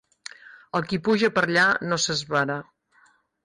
[0.79, 2.61] El qui puja per allà no s'esvara.